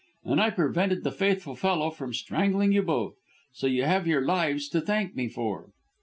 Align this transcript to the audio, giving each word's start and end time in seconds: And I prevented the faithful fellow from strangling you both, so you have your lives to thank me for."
And 0.25 0.41
I 0.41 0.49
prevented 0.49 1.03
the 1.03 1.11
faithful 1.11 1.55
fellow 1.55 1.91
from 1.91 2.11
strangling 2.11 2.71
you 2.71 2.81
both, 2.81 3.17
so 3.53 3.67
you 3.67 3.83
have 3.83 4.07
your 4.07 4.25
lives 4.25 4.67
to 4.69 4.81
thank 4.81 5.15
me 5.15 5.27
for." 5.29 5.69